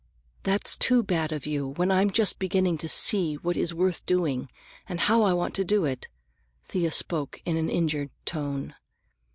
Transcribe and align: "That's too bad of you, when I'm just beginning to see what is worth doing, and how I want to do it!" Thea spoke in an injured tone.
"That's 0.41 0.75
too 0.75 1.03
bad 1.03 1.31
of 1.31 1.45
you, 1.45 1.67
when 1.67 1.91
I'm 1.91 2.09
just 2.09 2.39
beginning 2.39 2.79
to 2.79 2.89
see 2.89 3.35
what 3.35 3.55
is 3.55 3.71
worth 3.71 4.03
doing, 4.07 4.49
and 4.89 5.01
how 5.01 5.21
I 5.21 5.33
want 5.33 5.53
to 5.57 5.63
do 5.63 5.85
it!" 5.85 6.07
Thea 6.65 6.89
spoke 6.89 7.39
in 7.45 7.55
an 7.55 7.69
injured 7.69 8.09
tone. 8.25 8.73